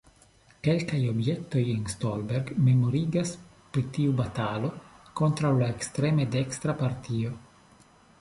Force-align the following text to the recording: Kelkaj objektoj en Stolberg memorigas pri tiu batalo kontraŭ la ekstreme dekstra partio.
Kelkaj 0.67 0.99
objektoj 1.09 1.59
en 1.73 1.83
Stolberg 1.93 2.49
memorigas 2.67 3.33
pri 3.75 3.83
tiu 3.97 4.15
batalo 4.23 4.71
kontraŭ 5.21 5.53
la 5.61 5.69
ekstreme 5.75 6.27
dekstra 6.37 6.77
partio. 6.81 7.35